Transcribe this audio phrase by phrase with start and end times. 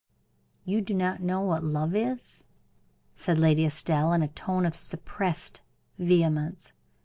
[0.65, 2.47] "You do not know what love is?"
[3.15, 5.61] said Lady Estelle, in a tone of suppressed
[5.99, 6.73] vehemence.